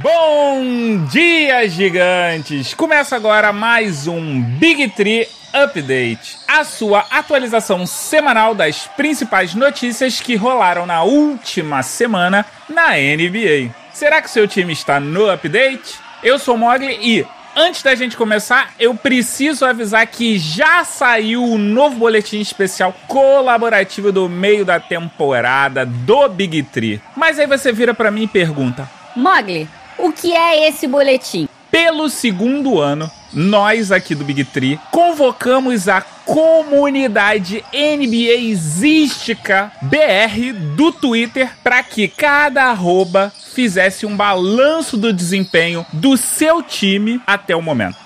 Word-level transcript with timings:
Bom 0.00 1.06
dia, 1.10 1.68
gigantes! 1.68 2.72
Começa 2.72 3.16
agora 3.16 3.52
mais 3.52 4.06
um 4.06 4.40
Big 4.40 4.90
Tree 4.90 5.26
Update, 5.52 6.38
a 6.46 6.62
sua 6.62 7.04
atualização 7.10 7.84
semanal 7.84 8.54
das 8.54 8.86
principais 8.96 9.56
notícias 9.56 10.20
que 10.20 10.36
rolaram 10.36 10.86
na 10.86 11.02
última 11.02 11.82
semana 11.82 12.46
na 12.68 12.90
NBA. 12.90 13.74
Será 13.92 14.22
que 14.22 14.30
seu 14.30 14.46
time 14.46 14.72
está 14.72 15.00
no 15.00 15.28
update? 15.28 15.98
Eu 16.22 16.38
sou 16.38 16.56
Mogli 16.56 16.96
e 17.02 17.26
antes 17.56 17.82
da 17.82 17.96
gente 17.96 18.16
começar, 18.16 18.74
eu 18.78 18.94
preciso 18.94 19.64
avisar 19.64 20.06
que 20.06 20.38
já 20.38 20.84
saiu 20.84 21.42
o 21.42 21.58
novo 21.58 21.96
boletim 21.96 22.38
especial 22.38 22.94
colaborativo 23.08 24.12
do 24.12 24.28
meio 24.28 24.64
da 24.64 24.78
temporada 24.78 25.84
do 25.84 26.28
Big 26.28 26.62
Tree. 26.62 27.02
Mas 27.16 27.36
aí 27.36 27.48
você 27.48 27.72
vira 27.72 27.92
para 27.92 28.12
mim 28.12 28.22
e 28.22 28.28
pergunta: 28.28 28.88
Mogli, 29.16 29.68
o 29.98 30.12
que 30.12 30.32
é 30.32 30.68
esse 30.68 30.86
boletim? 30.86 31.48
Pelo 31.70 32.08
segundo 32.08 32.80
ano, 32.80 33.10
nós 33.32 33.92
aqui 33.92 34.14
do 34.14 34.24
Big 34.24 34.44
Tree 34.44 34.80
convocamos 34.90 35.88
a 35.88 36.00
comunidade 36.00 37.64
NBAística 37.72 39.70
BR 39.82 40.52
do 40.76 40.92
Twitter 40.92 41.50
para 41.62 41.82
que 41.82 42.08
cada 42.08 42.64
arroba 42.64 43.32
fizesse 43.54 44.06
um 44.06 44.16
balanço 44.16 44.96
do 44.96 45.12
desempenho 45.12 45.84
do 45.92 46.16
seu 46.16 46.62
time 46.62 47.20
até 47.26 47.54
o 47.54 47.62
momento. 47.62 47.96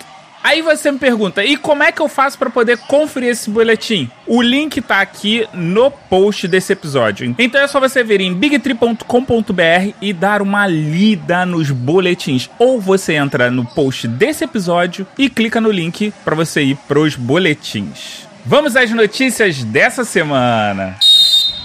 Aí 0.43 0.61
você 0.61 0.91
me 0.91 0.99
pergunta, 0.99 1.45
e 1.45 1.57
como 1.57 1.83
é 1.83 1.93
que 1.93 2.03
eu 2.03 2.09
faço 2.09 2.37
para 2.37 2.51
poder 2.51 2.77
conferir 2.79 3.31
esse 3.31 3.49
boletim? 3.49 4.11
O 4.27 4.43
link 4.43 4.81
tá 4.81 5.01
aqui 5.01 5.47
no 5.55 5.91
post 5.91 6.49
desse 6.49 6.73
episódio. 6.73 7.35
Então 7.39 7.61
é 7.61 7.69
só 7.69 7.79
você 7.79 8.03
ver 8.03 8.21
em 8.21 8.35
bigtree.com.br 8.35 9.95
e 10.01 10.13
dar 10.13 10.43
uma 10.43 10.67
lida 10.67 11.47
nos 11.47 11.71
boletins. 11.71 12.51
Ou 12.59 12.81
você 12.81 13.15
entra 13.15 13.51
no 13.51 13.65
post 13.65 14.09
desse 14.09 14.45
episódio 14.45 15.07
e 15.17 15.31
clica 15.31 15.61
no 15.61 15.71
link 15.71 16.13
para 16.25 16.35
você 16.35 16.63
ir 16.63 16.77
pros 16.89 17.15
boletins. 17.15 18.27
Vamos 18.45 18.75
às 18.75 18.91
notícias 18.91 19.63
dessa 19.63 20.05
semana. 20.05 20.97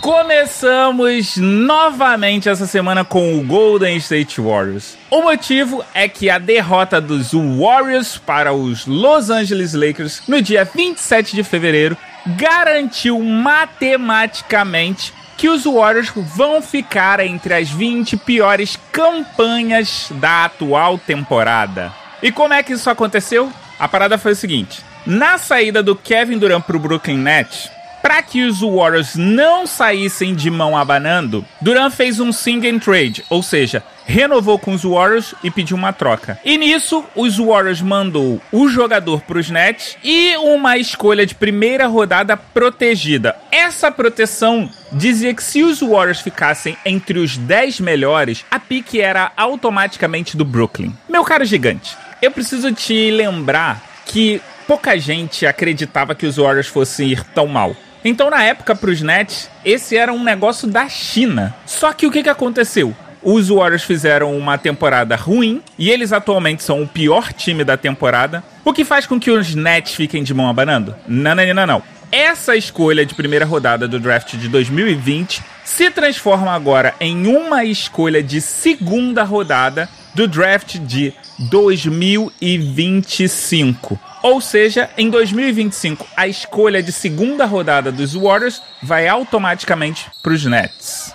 Começamos 0.02 1.38
novamente 1.38 2.48
essa 2.48 2.67
semana 2.67 3.03
com 3.03 3.38
o 3.38 3.44
Golden 3.44 3.98
State 3.98 4.39
Warriors. 4.39 4.95
O 5.09 5.22
motivo 5.22 5.84
é 5.94 6.08
que 6.08 6.30
a 6.30 6.38
derrota 6.38 7.02
dos 7.02 7.31
Warriors 7.34 8.17
para 8.17 8.54
os 8.54 8.86
Los 8.86 9.30
Angeles 9.30 9.73
Lakers 9.73 10.22
no 10.28 10.42
dia 10.42 10.64
27 10.64 11.36
de 11.36 11.44
fevereiro 11.44 11.98
garantiu 12.28 13.20
matematicamente 13.20 15.14
que 15.36 15.50
os 15.50 15.66
Warriors 15.66 16.11
vão 16.16 16.61
ficar 16.61 17.20
entre 17.20 17.54
as 17.56 17.70
20 17.70 18.17
piores 18.17 18.78
campanhas 18.92 20.09
da 20.11 20.45
atual 20.45 20.98
temporada. 20.98 21.92
E 22.22 22.32
como 22.32 22.54
é 22.54 22.61
que 22.61 22.73
isso 22.73 22.89
aconteceu? 22.89 23.52
A 23.80 23.88
parada 23.88 24.17
foi 24.17 24.34
o 24.34 24.36
seguinte: 24.36 24.84
na 25.06 25.38
saída 25.38 25.82
do 25.82 25.95
Kevin 25.95 26.38
Durant 26.38 26.64
para 26.64 26.78
o 26.78 26.80
Brooklyn 26.80 27.17
Nets, 27.17 27.70
para 28.08 28.22
que 28.22 28.44
os 28.44 28.61
Warriors 28.61 29.17
não 29.17 29.67
saíssem 29.67 30.33
de 30.33 30.50
mão 30.50 30.77
abanando, 30.77 31.44
Durant 31.59 31.91
fez 31.91 32.22
um 32.22 32.31
sing 32.31 32.66
and 32.66 32.80
trade, 32.80 33.22
ou 33.30 33.44
seja, 33.44 33.83
renovou 34.05 34.58
com 34.58 34.72
os 34.72 34.83
Warriors 34.83 35.36
e 35.44 35.52
pediu 35.52 35.75
uma 35.75 35.91
troca. 35.91 36.39
E 36.45 36.58
nisso, 36.58 37.03
os 37.14 37.38
Warriors 37.38 37.81
mandou 37.81 38.41
o 38.49 38.69
jogador 38.69 39.19
para 39.23 39.38
os 39.38 39.49
Nets 39.49 39.97
e 40.02 40.38
uma 40.38 40.77
escolha 40.77 41.25
de 41.25 41.36
primeira 41.36 41.86
rodada 41.86 42.38
protegida. 42.38 43.36
Essa 43.52 43.91
proteção 43.91 44.69
dizia 44.89 45.33
que 45.33 45.44
se 45.44 45.61
os 45.61 45.81
Warriors 45.81 46.21
ficassem 46.21 46.77
entre 46.86 47.19
os 47.19 47.36
10 47.36 47.81
melhores, 47.81 48.45
a 48.49 48.58
pique 48.58 49.02
era 49.02 49.33
automaticamente 49.36 50.38
do 50.38 50.45
Brooklyn. 50.45 50.95
Meu 51.09 51.25
caro 51.25 51.44
gigante, 51.44 51.97
eu 52.21 52.31
preciso 52.31 52.71
te 52.71 53.11
lembrar 53.11 53.83
que 54.05 54.42
pouca 54.66 54.97
gente 54.97 55.45
acreditava 55.45 56.16
que 56.16 56.25
os 56.25 56.38
Warriors 56.38 56.67
fossem 56.67 57.09
ir 57.09 57.21
tão 57.33 57.47
mal. 57.47 57.75
Então, 58.03 58.30
na 58.30 58.44
época, 58.44 58.76
para 58.76 58.89
os 58.89 59.02
Nets, 59.02 59.49
esse 59.66 59.98
era 59.98 60.14
um 60.14 60.23
negócio 60.23 60.67
da 60.67 60.88
China. 60.88 61.55
Só 61.66 61.92
que 61.94 62.05
o 62.05 62.11
que, 62.11 62.23
que 62.23 62.30
aconteceu? 62.30 62.95
Os 63.21 63.49
Warriors 63.49 63.83
fizeram 63.83 64.38
uma 64.38 64.58
temporada 64.58 65.16
ruim 65.16 65.61
e 65.77 65.89
eles 65.89 66.14
atualmente 66.14 66.64
são 66.64 66.83
o 66.83 66.88
pior 66.88 67.33
time 67.33 67.64
da 67.64 67.76
temporada, 67.76 68.44
o 68.64 68.71
que 68.71 68.86
faz 68.86 69.05
com 69.05 69.20
que 69.20 69.32
os 69.32 69.55
Nets 69.55 69.94
fiquem 69.94 70.23
de 70.23 70.33
mão 70.33 70.48
abanando? 70.48 70.95
Não, 71.08 71.36
não, 71.36 71.54
não, 71.54 71.67
não. 71.67 71.83
Essa 72.10 72.55
escolha 72.55 73.05
de 73.05 73.14
primeira 73.14 73.45
rodada 73.45 73.86
do 73.88 74.00
draft 74.00 74.36
de 74.36 74.48
2020 74.48 75.44
se 75.66 75.92
transforma 75.92 76.54
agora 76.54 76.95
em 77.02 77.27
uma 77.27 77.66
escolha 77.66 78.23
de 78.23 78.39
segunda 78.39 79.23
rodada 79.23 79.89
do 80.16 80.26
draft 80.26 80.77
de 80.77 81.14
2025. 81.38 84.00
Ou 84.27 84.42
seja, 84.42 84.89
em 84.98 85.10
2025, 85.10 86.05
a 86.14 86.27
escolha 86.27 86.83
de 86.83 86.92
segunda 86.92 87.45
rodada 87.45 87.93
dos 87.93 88.14
Warriors 88.14 88.61
vai 88.83 89.08
automaticamente 89.08 90.11
para 90.21 90.33
os 90.33 90.43
Nets. 90.43 91.14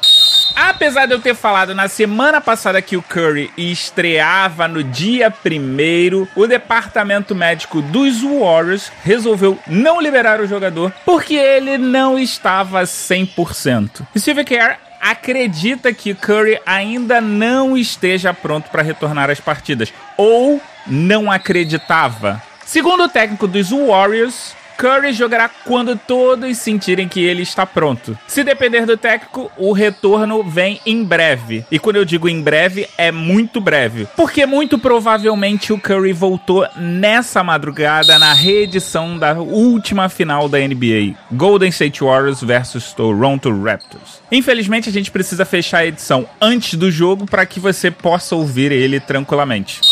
Apesar 0.56 1.04
de 1.04 1.12
eu 1.12 1.20
ter 1.20 1.34
falado 1.34 1.74
na 1.74 1.88
semana 1.88 2.40
passada 2.40 2.80
que 2.80 2.96
o 2.96 3.02
Curry 3.02 3.50
estreava 3.54 4.66
no 4.66 4.82
dia 4.82 5.30
primeiro, 5.30 6.26
o 6.34 6.46
departamento 6.46 7.34
médico 7.34 7.82
dos 7.82 8.22
Warriors 8.22 8.90
resolveu 9.04 9.58
não 9.66 10.00
liberar 10.00 10.40
o 10.40 10.46
jogador 10.46 10.90
porque 11.04 11.34
ele 11.34 11.76
não 11.76 12.18
estava 12.18 12.82
100%. 12.84 14.06
Steve 14.16 14.42
Kerr 14.42 14.78
acredita 14.98 15.92
que 15.92 16.14
Curry 16.14 16.58
ainda 16.64 17.20
não 17.20 17.76
esteja 17.76 18.32
pronto 18.32 18.70
para 18.70 18.80
retornar 18.80 19.28
às 19.28 19.38
partidas 19.38 19.92
ou 20.16 20.58
não 20.86 21.30
acreditava. 21.30 22.42
Segundo 22.72 23.04
o 23.04 23.08
técnico 23.08 23.46
dos 23.46 23.68
Warriors, 23.68 24.54
Curry 24.78 25.12
jogará 25.12 25.46
quando 25.46 25.94
todos 25.94 26.56
sentirem 26.56 27.06
que 27.06 27.20
ele 27.20 27.42
está 27.42 27.66
pronto. 27.66 28.18
Se 28.26 28.42
depender 28.42 28.86
do 28.86 28.96
técnico, 28.96 29.52
o 29.58 29.72
retorno 29.72 30.42
vem 30.42 30.80
em 30.86 31.04
breve. 31.04 31.66
E 31.70 31.78
quando 31.78 31.96
eu 31.96 32.04
digo 32.06 32.30
em 32.30 32.40
breve, 32.40 32.88
é 32.96 33.12
muito 33.12 33.60
breve. 33.60 34.08
Porque 34.16 34.46
muito 34.46 34.78
provavelmente 34.78 35.70
o 35.70 35.78
Curry 35.78 36.14
voltou 36.14 36.66
nessa 36.74 37.44
madrugada 37.44 38.18
na 38.18 38.32
reedição 38.32 39.18
da 39.18 39.34
última 39.34 40.08
final 40.08 40.48
da 40.48 40.58
NBA: 40.58 41.14
Golden 41.30 41.68
State 41.68 42.02
Warriors 42.02 42.42
versus 42.42 42.94
Toronto 42.94 43.50
Raptors. 43.62 44.22
Infelizmente, 44.32 44.88
a 44.88 44.92
gente 44.92 45.10
precisa 45.10 45.44
fechar 45.44 45.80
a 45.80 45.86
edição 45.86 46.26
antes 46.40 46.78
do 46.78 46.90
jogo 46.90 47.26
para 47.26 47.44
que 47.44 47.60
você 47.60 47.90
possa 47.90 48.34
ouvir 48.34 48.72
ele 48.72 48.98
tranquilamente. 48.98 49.91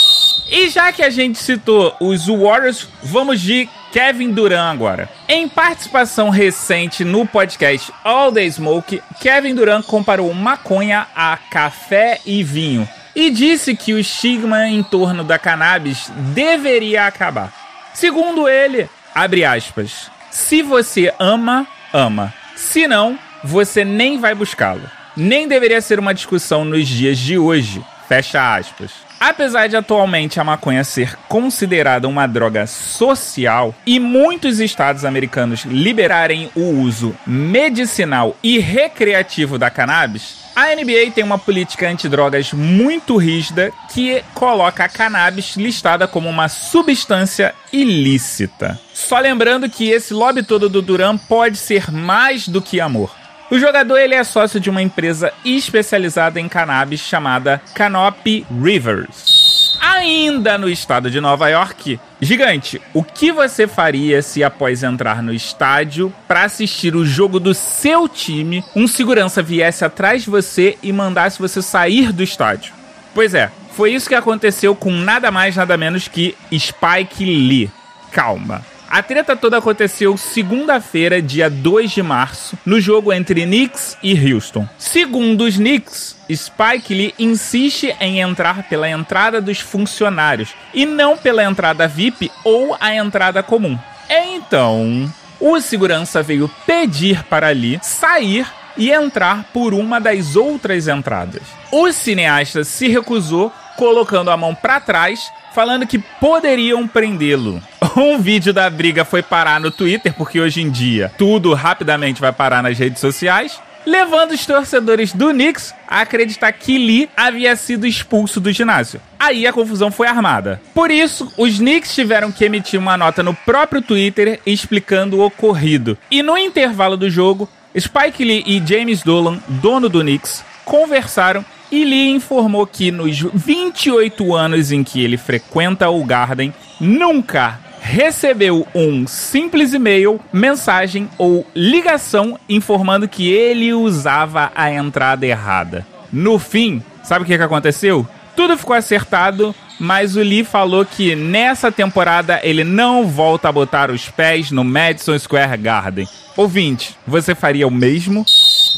E 0.50 0.68
já 0.68 0.92
que 0.92 1.02
a 1.02 1.10
gente 1.10 1.38
citou 1.38 1.94
os 2.00 2.26
Warriors, 2.26 2.88
vamos 3.04 3.40
de 3.40 3.68
Kevin 3.92 4.32
Durant 4.32 4.74
agora. 4.74 5.08
Em 5.28 5.48
participação 5.48 6.28
recente 6.28 7.04
no 7.04 7.24
podcast 7.24 7.92
All 8.02 8.32
the 8.32 8.50
Smoke, 8.50 9.00
Kevin 9.20 9.54
Durant 9.54 9.84
comparou 9.86 10.34
maconha 10.34 11.06
a 11.14 11.36
café 11.36 12.18
e 12.26 12.42
vinho 12.42 12.88
e 13.14 13.30
disse 13.30 13.76
que 13.76 13.92
o 13.92 13.98
estigma 13.98 14.66
em 14.66 14.82
torno 14.82 15.22
da 15.22 15.38
cannabis 15.38 16.10
deveria 16.34 17.06
acabar. 17.06 17.52
Segundo 17.94 18.48
ele, 18.48 18.88
abre 19.14 19.44
aspas, 19.44 20.10
se 20.32 20.62
você 20.62 21.14
ama, 21.20 21.64
ama. 21.92 22.34
Se 22.56 22.88
não, 22.88 23.16
você 23.44 23.84
nem 23.84 24.18
vai 24.18 24.34
buscá-lo. 24.34 24.82
Nem 25.16 25.46
deveria 25.46 25.80
ser 25.80 26.00
uma 26.00 26.14
discussão 26.14 26.64
nos 26.64 26.88
dias 26.88 27.18
de 27.18 27.38
hoje. 27.38 27.84
Fecha 28.10 28.56
aspas. 28.56 28.90
Apesar 29.20 29.68
de 29.68 29.76
atualmente 29.76 30.40
a 30.40 30.44
maconha 30.44 30.82
ser 30.82 31.16
considerada 31.28 32.08
uma 32.08 32.26
droga 32.26 32.66
social 32.66 33.72
e 33.86 34.00
muitos 34.00 34.58
estados 34.58 35.04
americanos 35.04 35.64
liberarem 35.64 36.50
o 36.56 36.70
uso 36.80 37.14
medicinal 37.24 38.36
e 38.42 38.58
recreativo 38.58 39.58
da 39.58 39.70
cannabis, 39.70 40.38
a 40.56 40.74
NBA 40.74 41.12
tem 41.14 41.22
uma 41.22 41.38
política 41.38 41.88
antidrogas 41.88 42.52
muito 42.52 43.16
rígida 43.16 43.70
que 43.94 44.24
coloca 44.34 44.82
a 44.82 44.88
cannabis 44.88 45.54
listada 45.54 46.08
como 46.08 46.28
uma 46.28 46.48
substância 46.48 47.54
ilícita. 47.72 48.76
Só 48.92 49.20
lembrando 49.20 49.70
que 49.70 49.88
esse 49.88 50.12
lobby 50.12 50.42
todo 50.42 50.68
do 50.68 50.82
Duran 50.82 51.16
pode 51.16 51.56
ser 51.56 51.92
mais 51.92 52.48
do 52.48 52.60
que 52.60 52.80
amor. 52.80 53.19
O 53.50 53.58
jogador 53.58 53.98
ele 53.98 54.14
é 54.14 54.22
sócio 54.22 54.60
de 54.60 54.70
uma 54.70 54.80
empresa 54.80 55.32
especializada 55.44 56.38
em 56.38 56.48
cannabis 56.48 57.00
chamada 57.00 57.60
Canopy 57.74 58.46
Rivers. 58.48 59.76
Ainda 59.80 60.56
no 60.56 60.68
estado 60.68 61.10
de 61.10 61.20
Nova 61.20 61.48
York, 61.48 61.98
gigante, 62.20 62.80
o 62.94 63.02
que 63.02 63.32
você 63.32 63.66
faria 63.66 64.22
se 64.22 64.44
após 64.44 64.84
entrar 64.84 65.20
no 65.20 65.34
estádio 65.34 66.12
para 66.28 66.44
assistir 66.44 66.94
o 66.94 67.04
jogo 67.04 67.40
do 67.40 67.52
seu 67.52 68.08
time, 68.08 68.64
um 68.76 68.86
segurança 68.86 69.42
viesse 69.42 69.84
atrás 69.84 70.22
de 70.22 70.30
você 70.30 70.78
e 70.80 70.92
mandasse 70.92 71.40
você 71.40 71.60
sair 71.60 72.12
do 72.12 72.22
estádio? 72.22 72.72
Pois 73.12 73.34
é, 73.34 73.50
foi 73.72 73.92
isso 73.92 74.08
que 74.08 74.14
aconteceu 74.14 74.76
com 74.76 74.92
nada 74.92 75.32
mais 75.32 75.56
nada 75.56 75.76
menos 75.76 76.06
que 76.06 76.36
Spike 76.52 77.24
Lee. 77.24 77.70
Calma. 78.12 78.62
A 78.90 79.04
treta 79.04 79.36
toda 79.36 79.56
aconteceu 79.56 80.16
segunda-feira, 80.16 81.22
dia 81.22 81.48
2 81.48 81.92
de 81.92 82.02
março, 82.02 82.58
no 82.66 82.80
jogo 82.80 83.12
entre 83.12 83.46
Knicks 83.46 83.96
e 84.02 84.32
Houston. 84.32 84.68
Segundo 84.76 85.44
os 85.44 85.54
Knicks, 85.54 86.16
Spike 86.28 86.92
Lee 86.92 87.14
insiste 87.16 87.94
em 88.00 88.18
entrar 88.18 88.68
pela 88.68 88.90
entrada 88.90 89.40
dos 89.40 89.60
funcionários 89.60 90.56
e 90.74 90.84
não 90.84 91.16
pela 91.16 91.44
entrada 91.44 91.86
VIP 91.86 92.32
ou 92.42 92.76
a 92.80 92.92
entrada 92.92 93.44
comum. 93.44 93.78
Então, 94.08 95.08
o 95.38 95.60
segurança 95.60 96.20
veio 96.20 96.50
pedir 96.66 97.22
para 97.22 97.50
Lee 97.50 97.78
sair 97.80 98.44
e 98.76 98.90
entrar 98.90 99.44
por 99.52 99.72
uma 99.72 100.00
das 100.00 100.34
outras 100.34 100.88
entradas. 100.88 101.42
O 101.70 101.92
cineasta 101.92 102.64
se 102.64 102.88
recusou, 102.88 103.52
colocando 103.76 104.32
a 104.32 104.36
mão 104.36 104.52
para 104.52 104.80
trás 104.80 105.30
falando 105.54 105.86
que 105.86 105.98
poderiam 105.98 106.86
prendê-lo. 106.86 107.62
Um 107.96 108.18
vídeo 108.18 108.52
da 108.52 108.70
briga 108.70 109.04
foi 109.04 109.20
parar 109.20 109.58
no 109.58 109.70
Twitter, 109.70 110.14
porque 110.14 110.40
hoje 110.40 110.62
em 110.62 110.70
dia 110.70 111.10
tudo 111.18 111.54
rapidamente 111.54 112.20
vai 112.20 112.32
parar 112.32 112.62
nas 112.62 112.78
redes 112.78 113.00
sociais, 113.00 113.60
levando 113.84 114.30
os 114.30 114.46
torcedores 114.46 115.12
do 115.12 115.30
Knicks 115.30 115.74
a 115.88 116.02
acreditar 116.02 116.52
que 116.52 116.78
Lee 116.78 117.10
havia 117.16 117.56
sido 117.56 117.86
expulso 117.86 118.40
do 118.40 118.52
ginásio. 118.52 119.00
Aí 119.18 119.46
a 119.46 119.52
confusão 119.52 119.90
foi 119.90 120.06
armada. 120.06 120.60
Por 120.72 120.90
isso, 120.90 121.32
os 121.36 121.58
Knicks 121.58 121.94
tiveram 121.94 122.30
que 122.30 122.44
emitir 122.44 122.78
uma 122.78 122.96
nota 122.96 123.22
no 123.22 123.34
próprio 123.34 123.82
Twitter 123.82 124.40
explicando 124.46 125.18
o 125.18 125.24
ocorrido. 125.24 125.98
E 126.10 126.22
no 126.22 126.38
intervalo 126.38 126.96
do 126.96 127.10
jogo, 127.10 127.48
Spike 127.76 128.24
Lee 128.24 128.44
e 128.46 128.62
James 128.64 129.02
Dolan, 129.02 129.40
dono 129.48 129.88
do 129.88 130.00
Knicks, 130.00 130.44
conversaram 130.64 131.44
e 131.70 131.84
Lee 131.84 132.10
informou 132.10 132.66
que 132.66 132.90
nos 132.90 133.18
28 133.20 134.34
anos 134.34 134.72
em 134.72 134.82
que 134.82 135.02
ele 135.02 135.16
frequenta 135.16 135.88
o 135.88 136.04
Garden, 136.04 136.52
nunca 136.80 137.58
recebeu 137.80 138.66
um 138.74 139.06
simples 139.06 139.72
e-mail, 139.72 140.20
mensagem 140.32 141.08
ou 141.16 141.46
ligação 141.54 142.38
informando 142.48 143.08
que 143.08 143.28
ele 143.28 143.72
usava 143.72 144.52
a 144.54 144.70
entrada 144.70 145.26
errada. 145.26 145.86
No 146.12 146.38
fim, 146.38 146.82
sabe 147.02 147.24
o 147.24 147.26
que, 147.26 147.36
que 147.36 147.42
aconteceu? 147.42 148.06
Tudo 148.36 148.56
ficou 148.56 148.76
acertado, 148.76 149.54
mas 149.78 150.16
o 150.16 150.20
Lee 150.20 150.44
falou 150.44 150.84
que 150.84 151.14
nessa 151.16 151.72
temporada 151.72 152.40
ele 152.42 152.64
não 152.64 153.06
volta 153.06 153.48
a 153.48 153.52
botar 153.52 153.90
os 153.90 154.08
pés 154.08 154.50
no 154.50 154.62
Madison 154.62 155.18
Square 155.18 155.56
Garden. 155.56 156.08
Ouvinte, 156.36 156.96
você 157.06 157.34
faria 157.34 157.66
o 157.66 157.70
mesmo? 157.70 158.24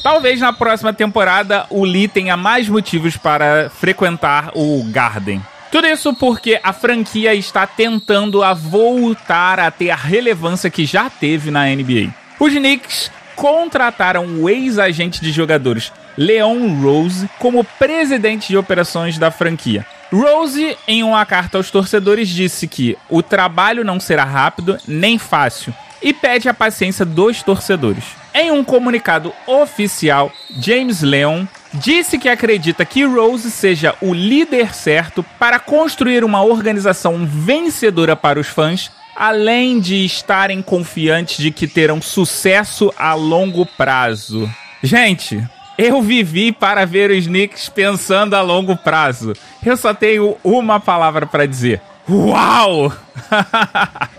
Talvez 0.03 0.41
na 0.41 0.53
próxima 0.53 0.93
temporada 0.93 1.65
o 1.71 1.85
Lee 1.85 2.09
tenha 2.09 2.37
mais 2.37 2.69
motivos 2.69 3.17
para 3.17 3.71
frequentar 3.71 4.51
o 4.55 4.83
Garden. 4.91 5.41
Tudo 5.71 5.87
isso 5.87 6.13
porque 6.13 6.61
a 6.63 6.73
franquia 6.73 7.35
está 7.35 7.67
tentando 7.67 8.43
a 8.43 8.53
voltar 8.53 9.61
a 9.61 9.71
ter 9.71 9.91
a 9.91 9.97
relevância 9.97 10.69
que 10.69 10.85
já 10.85 11.09
teve 11.09 11.51
na 11.51 11.67
NBA. 11.67 12.13
Os 12.41 12.53
Knicks 12.53 13.13
contrataram 13.37 14.27
o 14.41 14.51
ex-agente 14.51 15.23
de 15.23 15.31
jogadores 15.31 15.93
Leon 16.17 16.81
Rose 16.83 17.31
como 17.39 17.65
presidente 17.65 18.49
de 18.49 18.57
operações 18.57 19.17
da 19.17 19.31
franquia. 19.31 19.87
Rose, 20.13 20.77
em 20.87 21.03
uma 21.03 21.25
carta 21.25 21.57
aos 21.57 21.71
torcedores, 21.71 22.29
disse 22.29 22.67
que 22.67 22.99
o 23.09 23.23
trabalho 23.23 23.85
não 23.85 23.99
será 23.99 24.25
rápido 24.25 24.77
nem 24.87 25.17
fácil 25.17 25.73
e 26.03 26.13
pede 26.13 26.49
a 26.49 26.55
paciência 26.55 27.05
dos 27.05 27.43
torcedores. 27.43 28.22
Em 28.35 28.51
um 28.51 28.65
comunicado 28.65 29.33
oficial, 29.47 30.33
James 30.59 31.03
Leon 31.03 31.45
disse 31.75 32.19
que 32.19 32.29
acredita 32.29 32.85
que 32.85 33.05
Rose 33.05 33.51
seja 33.51 33.95
o 34.01 34.13
líder 34.15 34.75
certo 34.75 35.23
para 35.39 35.59
construir 35.59 36.25
uma 36.25 36.43
organização 36.43 37.27
vencedora 37.27 38.17
para 38.17 38.41
os 38.41 38.47
fãs, 38.47 38.91
além 39.15 39.81
de 39.81 40.05
estarem 40.05 40.63
confiantes 40.63 41.37
de 41.37 41.51
que 41.51 41.67
terão 41.67 42.01
sucesso 42.01 42.93
a 42.97 43.13
longo 43.15 43.67
prazo. 43.67 44.51
Gente, 44.83 45.47
eu 45.77 46.01
vivi 46.01 46.53
para 46.53 46.87
ver 46.87 47.11
os 47.11 47.27
Knicks 47.27 47.69
pensando 47.69 48.35
a 48.35 48.41
longo 48.41 48.77
prazo. 48.77 49.35
Eu 49.65 49.77
só 49.77 49.93
tenho 49.93 50.37
uma 50.43 50.81
palavra 50.81 51.27
para 51.27 51.47
dizer: 51.47 51.81
Uau! 52.09 52.93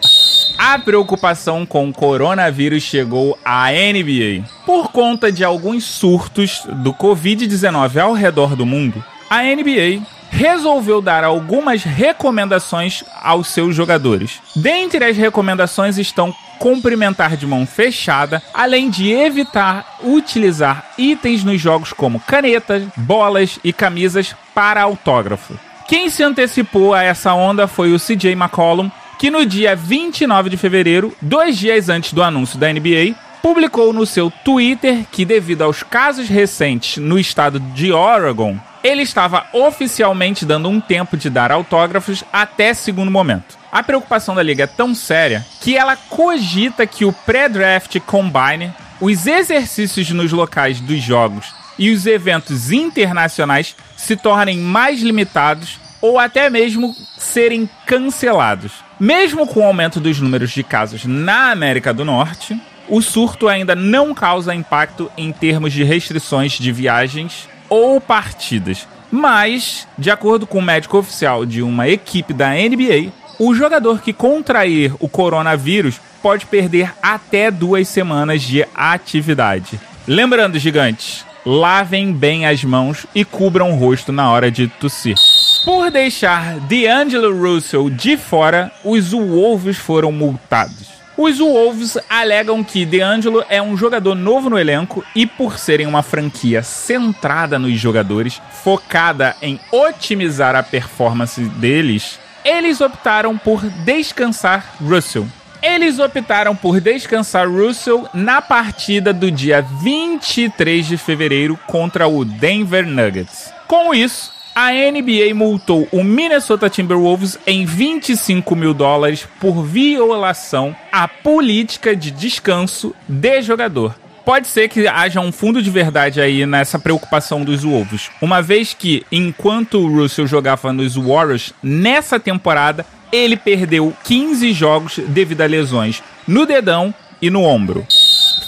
A 0.65 0.80
preocupação 0.80 1.65
com 1.65 1.89
o 1.89 1.94
coronavírus 1.94 2.83
chegou 2.83 3.38
à 3.44 3.65
NBA. 3.69 4.48
Por 4.65 4.94
conta 4.94 5.30
de 5.30 5.44
alguns 5.44 5.83
surtos 5.83 6.62
do 6.75 6.94
Covid-19 6.94 7.98
ao 7.98 8.13
redor 8.13 8.56
do 8.56 8.65
mundo, 8.65 9.04
a 9.30 9.44
NBA 9.44 10.01
resolveu 10.30 11.01
dar 11.01 11.25
algumas 11.25 11.83
recomendações 11.83 13.04
aos 13.21 13.50
seus 13.50 13.75
jogadores. 13.75 14.39
Dentre 14.56 15.04
as 15.04 15.18
recomendações 15.18 15.98
estão 15.98 16.33
cumprimentar 16.60 17.36
de 17.36 17.45
mão 17.45 17.65
fechada, 17.65 18.42
além 18.54 18.89
de 18.89 19.12
evitar 19.12 19.98
utilizar 20.01 20.92
itens 20.98 21.44
nos 21.44 21.60
jogos 21.60 21.92
como 21.92 22.21
canetas, 22.21 22.83
bolas 22.95 23.60
e 23.65 23.74
camisas 23.74 24.33
para 24.56 24.81
autógrafo. 24.81 25.60
Quem 25.89 26.10
se 26.10 26.24
antecipou 26.24 26.94
a 26.94 27.04
essa 27.04 27.33
onda 27.33 27.68
foi 27.68 27.94
o 27.94 28.00
CJ 28.00 28.31
McCollum, 28.31 28.89
que 29.24 29.31
no 29.31 29.46
dia 29.46 29.74
29 29.74 30.50
de 30.50 30.58
fevereiro, 30.58 31.16
dois 31.22 31.58
dias 31.58 31.88
antes 31.88 32.12
do 32.12 32.22
anúncio 32.22 32.60
da 32.60 32.68
NBA, 32.68 33.16
publicou 33.42 33.94
no 33.94 34.06
seu 34.06 34.30
Twitter 34.30 35.06
que, 35.10 35.24
devido 35.24 35.62
aos 35.62 35.81
casos 35.81 36.28
recentes 36.28 36.98
no 36.98 37.18
estado 37.18 37.58
de 37.58 37.94
Oregon, 37.94 38.58
ele 38.84 39.02
estava 39.02 39.46
oficialmente 39.54 40.46
dando 40.46 40.68
um 40.68 40.81
tempo 40.81 41.16
de 41.16 41.30
dar 41.30 41.54
autógrafos 41.54 42.22
até 42.34 42.74
segundo 42.74 43.10
momento. 43.10 43.58
A 43.72 43.81
preocupação 43.81 44.36
da 44.36 44.44
liga 44.44 44.66
é 44.66 44.68
tão 44.68 44.94
séria 44.94 45.46
que 45.62 45.78
ela 45.78 45.96
cogita 45.96 46.86
que 46.86 47.06
o 47.06 47.14
pré-draft 47.14 47.98
combine, 48.02 48.74
os 49.00 49.25
exercícios 49.25 50.10
nos 50.10 50.34
locais 50.34 50.81
dos 50.81 51.02
jogos 51.02 51.56
e 51.80 51.92
os 51.92 52.06
eventos 52.06 52.74
internacionais 52.74 53.74
se 53.96 54.18
tornem 54.18 54.58
mais 54.58 55.02
limitados 55.02 55.80
ou 56.02 56.20
até 56.20 56.50
mesmo 56.50 56.94
serem 57.18 57.70
cancelados. 57.86 58.83
Mesmo 59.04 59.46
com 59.46 59.60
o 59.60 59.64
aumento 59.64 60.00
dos 60.00 60.22
números 60.22 60.52
de 60.52 60.64
casos 60.64 61.04
na 61.04 61.52
América 61.52 61.94
do 61.94 62.06
Norte, 62.06 62.58
o 62.88 63.02
surto 63.02 63.50
ainda 63.50 63.76
não 63.76 64.14
causa 64.14 64.56
impacto 64.56 65.12
em 65.18 65.30
termos 65.30 65.74
de 65.74 65.84
restrições 65.84 66.54
de 66.54 66.72
viagens 66.72 67.50
ou 67.68 68.00
partidas. 68.00 68.88
Mas, 69.12 69.86
de 69.98 70.10
acordo 70.10 70.48
com 70.48 70.60
o 70.60 70.62
médico 70.62 70.98
oficial 70.98 71.46
de 71.46 71.62
uma 71.62 71.90
equipe 71.90 72.34
da 72.34 72.52
NBA, 72.52 73.12
o 73.38 73.54
jogador 73.54 74.02
que 74.02 74.14
contrair 74.14 74.94
o 75.02 75.10
coronavírus 75.10 76.00
pode 76.22 76.46
perder 76.46 76.94
até 77.04 77.52
duas 77.52 77.90
semanas 77.90 78.42
de 78.42 78.66
atividade. 78.74 79.78
Lembrando, 80.08 80.58
gigantes, 80.58 81.26
lavem 81.46 82.14
bem 82.14 82.46
as 82.46 82.64
mãos 82.64 83.06
e 83.14 83.26
cubram 83.26 83.74
o 83.74 83.76
rosto 83.76 84.14
na 84.14 84.32
hora 84.32 84.50
de 84.50 84.70
tossir. 84.70 85.18
Por 85.65 85.89
deixar 85.89 86.60
D'Angelo 86.60 87.33
Russell 87.33 87.89
de 87.89 88.18
fora, 88.18 88.70
os 88.84 89.13
Wolves 89.13 89.77
foram 89.77 90.12
multados. 90.12 90.89
Os 91.15 91.39
Wolves 91.39 91.98
alegam 92.10 92.62
que 92.65 92.86
DeAngelo 92.86 93.46
é 93.48 93.62
um 93.62 93.77
jogador 93.77 94.13
novo 94.13 94.50
no 94.50 94.60
elenco 94.60 95.05
e, 95.15 95.25
por 95.25 95.58
serem 95.58 95.88
uma 95.88 96.03
franquia 96.03 96.63
centrada 96.63 97.58
nos 97.58 97.79
jogadores, 97.79 98.41
focada 98.51 99.38
em 99.41 99.58
otimizar 99.72 100.53
a 100.53 100.63
performance 100.63 101.39
deles, 101.39 102.20
eles 102.43 102.82
optaram 102.82 103.38
por 103.38 103.62
descansar 103.86 104.75
Russell. 104.82 105.25
Eles 105.62 105.98
optaram 105.98 106.58
por 106.58 106.82
descansar 106.82 107.50
Russell 107.50 108.05
na 108.13 108.41
partida 108.41 109.13
do 109.13 109.32
dia 109.32 109.62
23 109.62 110.86
de 110.86 110.98
fevereiro 110.98 111.58
contra 111.67 112.05
o 112.05 112.25
Denver 112.25 112.86
Nuggets. 112.86 113.53
Com 113.65 113.93
isso, 113.93 114.33
a 114.55 114.72
NBA 114.72 115.33
multou 115.33 115.88
o 115.91 116.03
Minnesota 116.03 116.69
Timberwolves 116.69 117.39
em 117.45 117.65
25 117.65 118.55
mil 118.55 118.74
dólares 118.74 119.27
por 119.39 119.63
violação 119.63 120.75
à 120.91 121.07
política 121.07 121.95
de 121.95 122.12
descanso 122.12 122.95
de 123.07 123.41
jogador. 123.41 123.95
Pode 124.24 124.48
ser 124.48 124.69
que 124.69 124.88
haja 124.88 125.19
um 125.19 125.31
fundo 125.31 125.62
de 125.62 125.69
verdade 125.69 126.22
aí 126.22 126.45
nessa 126.45 126.79
preocupação 126.79 127.43
dos 127.43 127.63
Wolves, 127.63 128.10
uma 128.22 128.41
vez 128.41 128.74
que, 128.74 129.05
enquanto 129.12 129.79
o 129.79 129.88
Russell 129.88 130.27
jogava 130.27 130.72
nos 130.72 130.95
Warriors, 130.95 131.53
nessa 131.62 132.19
temporada 132.19 132.86
ele 133.12 133.36
perdeu 133.36 133.93
15 134.05 134.53
jogos 134.53 135.00
devido 135.07 135.41
a 135.41 135.45
lesões 135.45 136.01
no 136.27 136.45
dedão 136.45 136.93
e 137.22 137.29
no 137.29 137.43
ombro. 137.43 137.86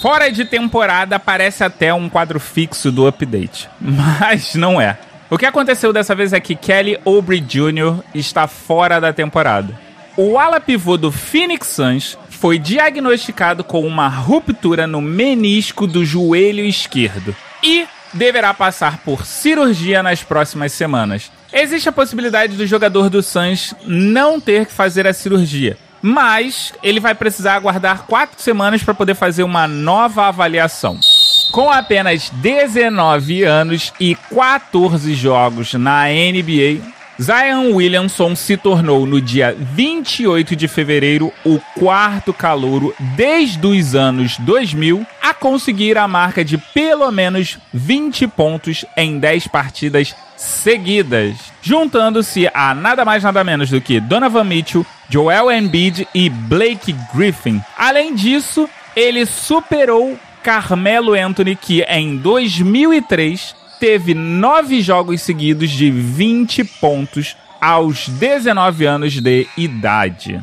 Fora 0.00 0.30
de 0.30 0.44
temporada 0.44 1.18
parece 1.18 1.62
até 1.62 1.92
um 1.92 2.08
quadro 2.08 2.40
fixo 2.40 2.90
do 2.90 3.06
update, 3.06 3.68
mas 3.80 4.54
não 4.54 4.80
é. 4.80 4.98
O 5.28 5.36
que 5.36 5.44
aconteceu 5.44 5.92
dessa 5.92 6.14
vez 6.14 6.32
é 6.32 6.38
que 6.38 6.54
Kelly 6.54 7.00
Oubre 7.04 7.40
Jr. 7.40 8.00
está 8.14 8.46
fora 8.46 9.00
da 9.00 9.12
temporada. 9.12 9.76
O 10.16 10.38
ala 10.38 10.60
pivô 10.60 10.96
do 10.96 11.10
Phoenix 11.10 11.66
Suns 11.66 12.16
foi 12.30 12.60
diagnosticado 12.60 13.64
com 13.64 13.84
uma 13.84 14.08
ruptura 14.08 14.86
no 14.86 15.00
menisco 15.00 15.84
do 15.84 16.04
joelho 16.04 16.64
esquerdo 16.64 17.34
e 17.60 17.86
deverá 18.12 18.54
passar 18.54 18.98
por 18.98 19.26
cirurgia 19.26 20.00
nas 20.00 20.22
próximas 20.22 20.72
semanas. 20.72 21.32
Existe 21.52 21.88
a 21.88 21.92
possibilidade 21.92 22.56
do 22.56 22.66
jogador 22.66 23.10
do 23.10 23.20
Suns 23.20 23.74
não 23.84 24.40
ter 24.40 24.66
que 24.66 24.72
fazer 24.72 25.08
a 25.08 25.12
cirurgia, 25.12 25.76
mas 26.00 26.72
ele 26.84 27.00
vai 27.00 27.16
precisar 27.16 27.56
aguardar 27.56 28.04
quatro 28.04 28.40
semanas 28.40 28.82
para 28.82 28.94
poder 28.94 29.16
fazer 29.16 29.42
uma 29.42 29.66
nova 29.66 30.28
avaliação. 30.28 31.00
Com 31.56 31.70
apenas 31.70 32.28
19 32.34 33.42
anos 33.42 33.90
e 33.98 34.14
14 34.14 35.14
jogos 35.14 35.72
na 35.72 36.04
NBA, 36.04 36.82
Zion 37.18 37.72
Williamson 37.72 38.36
se 38.36 38.58
tornou 38.58 39.06
no 39.06 39.22
dia 39.22 39.56
28 39.58 40.54
de 40.54 40.68
fevereiro 40.68 41.32
o 41.46 41.58
quarto 41.74 42.34
calouro 42.34 42.94
desde 43.16 43.66
os 43.66 43.94
anos 43.94 44.36
2000 44.40 45.06
a 45.22 45.32
conseguir 45.32 45.96
a 45.96 46.06
marca 46.06 46.44
de 46.44 46.58
pelo 46.58 47.10
menos 47.10 47.58
20 47.72 48.26
pontos 48.26 48.84
em 48.94 49.18
10 49.18 49.48
partidas 49.48 50.14
seguidas, 50.36 51.36
juntando-se 51.62 52.50
a 52.52 52.74
nada 52.74 53.02
mais 53.02 53.22
nada 53.22 53.42
menos 53.42 53.70
do 53.70 53.80
que 53.80 53.98
Donovan 53.98 54.44
Mitchell, 54.44 54.84
Joel 55.08 55.50
Embiid 55.50 56.06
e 56.14 56.28
Blake 56.28 56.94
Griffin. 57.14 57.62
Além 57.78 58.14
disso, 58.14 58.68
ele 58.94 59.24
superou 59.24 60.18
Carmelo 60.46 61.12
Anthony, 61.14 61.56
que 61.56 61.82
em 61.88 62.18
2003 62.18 63.52
teve 63.80 64.14
nove 64.14 64.80
jogos 64.80 65.20
seguidos 65.20 65.68
de 65.72 65.90
20 65.90 66.62
pontos 66.62 67.36
aos 67.60 68.08
19 68.08 68.86
anos 68.86 69.14
de 69.14 69.48
idade. 69.56 70.40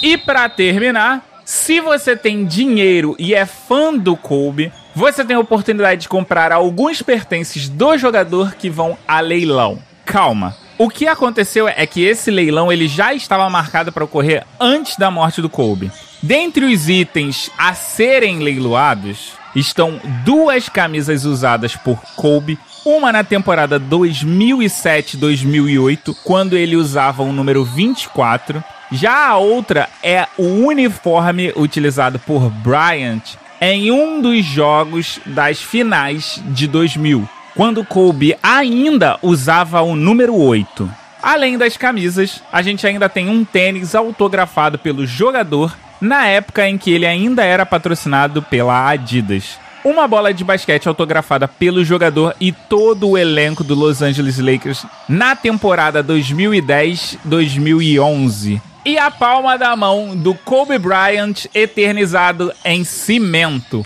E 0.00 0.16
para 0.16 0.48
terminar, 0.48 1.22
se 1.44 1.82
você 1.82 2.16
tem 2.16 2.46
dinheiro 2.46 3.14
e 3.18 3.34
é 3.34 3.44
fã 3.44 3.94
do 3.94 4.16
Kobe, 4.16 4.72
você 4.94 5.22
tem 5.22 5.36
a 5.36 5.40
oportunidade 5.40 6.00
de 6.00 6.08
comprar 6.08 6.50
alguns 6.50 7.02
pertences 7.02 7.68
do 7.68 7.98
jogador 7.98 8.54
que 8.54 8.70
vão 8.70 8.96
a 9.06 9.20
leilão. 9.20 9.78
Calma. 10.06 10.56
O 10.78 10.88
que 10.88 11.06
aconteceu 11.06 11.68
é 11.68 11.86
que 11.86 12.02
esse 12.02 12.30
leilão 12.30 12.72
ele 12.72 12.88
já 12.88 13.12
estava 13.12 13.50
marcado 13.50 13.92
para 13.92 14.04
ocorrer 14.04 14.46
antes 14.58 14.96
da 14.96 15.10
morte 15.10 15.42
do 15.42 15.50
Kobe. 15.50 15.92
Dentre 16.22 16.64
os 16.64 16.88
itens 16.88 17.50
a 17.58 17.74
serem 17.74 18.38
leiloados 18.38 19.41
estão 19.54 20.00
duas 20.24 20.68
camisas 20.68 21.24
usadas 21.24 21.76
por 21.76 22.00
Kobe 22.16 22.58
uma 22.84 23.12
na 23.12 23.22
temporada 23.22 23.78
2007-2008, 23.78 26.16
quando 26.24 26.56
ele 26.56 26.74
usava 26.76 27.22
o 27.22 27.32
número 27.32 27.64
24. 27.64 28.60
Já 28.90 29.28
a 29.28 29.38
outra 29.38 29.88
é 30.02 30.26
o 30.36 30.66
uniforme 30.66 31.52
utilizado 31.56 32.18
por 32.18 32.50
Bryant 32.50 33.36
em 33.60 33.92
um 33.92 34.20
dos 34.20 34.44
jogos 34.44 35.20
das 35.24 35.62
finais 35.62 36.42
de 36.46 36.66
2000, 36.66 37.28
quando 37.54 37.84
Kobe 37.84 38.36
ainda 38.42 39.16
usava 39.22 39.80
o 39.82 39.94
número 39.94 40.34
8. 40.34 40.90
Além 41.22 41.56
das 41.56 41.76
camisas, 41.76 42.42
a 42.52 42.62
gente 42.62 42.84
ainda 42.84 43.08
tem 43.08 43.28
um 43.28 43.44
tênis 43.44 43.94
autografado 43.94 44.76
pelo 44.76 45.06
jogador 45.06 45.72
na 46.02 46.26
época 46.26 46.68
em 46.68 46.76
que 46.76 46.90
ele 46.90 47.06
ainda 47.06 47.44
era 47.44 47.64
patrocinado 47.64 48.42
pela 48.42 48.90
Adidas 48.90 49.56
uma 49.84 50.06
bola 50.06 50.32
de 50.32 50.44
basquete 50.44 50.86
autografada 50.88 51.48
pelo 51.48 51.84
jogador 51.84 52.36
e 52.40 52.52
todo 52.52 53.10
o 53.10 53.18
elenco 53.18 53.64
do 53.64 53.74
Los 53.74 54.00
Angeles 54.00 54.38
Lakers 54.38 54.86
na 55.08 55.34
temporada 55.34 56.04
2010-2011. 56.04 58.62
E 58.84 58.96
a 58.98 59.10
palma 59.10 59.58
da 59.58 59.74
mão 59.76 60.16
do 60.16 60.34
Kobe 60.34 60.78
Bryant 60.78 61.46
eternizado 61.54 62.52
em 62.64 62.84
cimento. 62.84 63.84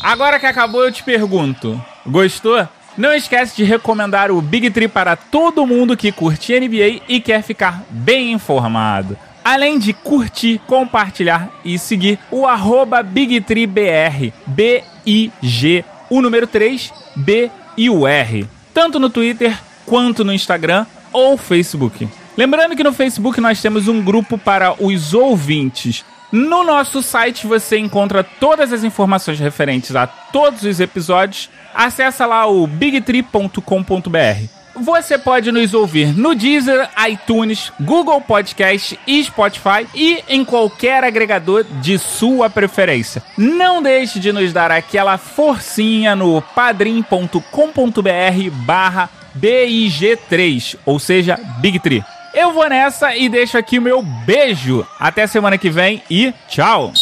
Agora 0.00 0.38
que 0.38 0.46
acabou, 0.46 0.84
eu 0.84 0.92
te 0.92 1.02
pergunto: 1.02 1.84
gostou? 2.06 2.68
Não 2.96 3.12
esquece 3.12 3.56
de 3.56 3.64
recomendar 3.64 4.30
o 4.30 4.40
Big 4.40 4.70
Tree 4.70 4.86
para 4.88 5.16
todo 5.16 5.66
mundo 5.66 5.96
que 5.96 6.12
curte 6.12 6.58
NBA 6.58 7.02
e 7.08 7.20
quer 7.20 7.42
ficar 7.42 7.82
bem 7.90 8.32
informado 8.32 9.18
além 9.46 9.78
de 9.78 9.92
curtir, 9.92 10.60
compartilhar 10.66 11.48
e 11.64 11.78
seguir 11.78 12.18
o 12.32 12.48
arroba 12.48 13.00
BigTreeBR, 13.00 14.32
B-I-G, 14.44 15.84
o 16.10 16.20
número 16.20 16.48
3, 16.48 16.92
B 17.14 17.48
e 17.76 17.88
o 17.88 18.08
R, 18.08 18.44
tanto 18.74 18.98
no 18.98 19.08
Twitter 19.08 19.56
quanto 19.86 20.24
no 20.24 20.32
Instagram 20.32 20.84
ou 21.12 21.36
Facebook. 21.36 22.08
Lembrando 22.36 22.74
que 22.74 22.82
no 22.82 22.92
Facebook 22.92 23.40
nós 23.40 23.62
temos 23.62 23.86
um 23.86 24.02
grupo 24.02 24.36
para 24.36 24.74
os 24.82 25.14
ouvintes. 25.14 26.04
No 26.32 26.64
nosso 26.64 27.00
site 27.00 27.46
você 27.46 27.78
encontra 27.78 28.24
todas 28.24 28.72
as 28.72 28.82
informações 28.82 29.38
referentes 29.38 29.94
a 29.94 30.08
todos 30.08 30.64
os 30.64 30.80
episódios. 30.80 31.48
Acesse 31.72 32.26
lá 32.26 32.48
o 32.48 32.66
bigtree.com.br. 32.66 34.65
Você 34.76 35.16
pode 35.16 35.50
nos 35.50 35.72
ouvir 35.72 36.16
no 36.16 36.34
Deezer, 36.34 36.88
iTunes, 37.08 37.72
Google 37.80 38.20
Podcast 38.20 38.98
e 39.06 39.24
Spotify 39.24 39.86
e 39.94 40.22
em 40.28 40.44
qualquer 40.44 41.02
agregador 41.02 41.64
de 41.64 41.98
sua 41.98 42.50
preferência. 42.50 43.22
Não 43.38 43.82
deixe 43.82 44.20
de 44.20 44.32
nos 44.32 44.52
dar 44.52 44.70
aquela 44.70 45.16
forcinha 45.16 46.14
no 46.14 46.42
padrim.com.br 46.42 47.40
barra 48.66 49.08
BIG3, 49.38 50.76
ou 50.84 50.98
seja, 50.98 51.38
Big 51.58 51.78
Tree. 51.80 52.04
Eu 52.34 52.52
vou 52.52 52.68
nessa 52.68 53.16
e 53.16 53.28
deixo 53.30 53.56
aqui 53.56 53.78
o 53.78 53.82
meu 53.82 54.02
beijo. 54.02 54.86
Até 55.00 55.26
semana 55.26 55.56
que 55.56 55.70
vem 55.70 56.02
e 56.10 56.34
tchau! 56.48 56.92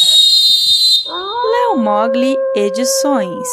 Léo 1.05 1.77
Mogli 1.77 2.35
Edições 2.55 3.47